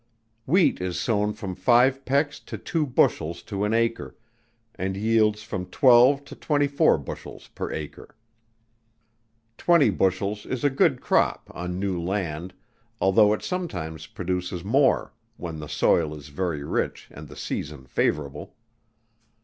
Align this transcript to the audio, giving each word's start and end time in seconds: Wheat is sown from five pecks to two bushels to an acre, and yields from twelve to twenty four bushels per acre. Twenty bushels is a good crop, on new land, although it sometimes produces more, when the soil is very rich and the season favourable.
Wheat 0.47 0.81
is 0.81 0.99
sown 0.99 1.31
from 1.33 1.53
five 1.53 2.05
pecks 2.05 2.39
to 2.39 2.57
two 2.57 2.87
bushels 2.87 3.43
to 3.43 3.65
an 3.65 3.71
acre, 3.75 4.15
and 4.73 4.97
yields 4.97 5.43
from 5.43 5.67
twelve 5.67 6.25
to 6.25 6.35
twenty 6.35 6.65
four 6.67 6.97
bushels 6.97 7.49
per 7.49 7.71
acre. 7.71 8.15
Twenty 9.59 9.91
bushels 9.91 10.43
is 10.47 10.63
a 10.63 10.71
good 10.71 11.01
crop, 11.01 11.51
on 11.53 11.79
new 11.79 12.01
land, 12.01 12.55
although 12.99 13.31
it 13.31 13.43
sometimes 13.43 14.07
produces 14.07 14.63
more, 14.63 15.13
when 15.37 15.59
the 15.59 15.69
soil 15.69 16.15
is 16.17 16.29
very 16.29 16.63
rich 16.63 17.07
and 17.11 17.27
the 17.27 17.35
season 17.35 17.85
favourable. 17.85 18.55